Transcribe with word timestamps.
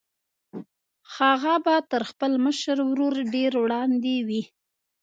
هغه 1.15 1.53
به 1.65 1.75
تر 1.91 2.01
خپل 2.11 2.31
مشر 2.45 2.77
ورور 2.89 3.13
ډېر 3.33 3.51
وړاندې 3.63 4.15
وي 4.27 4.43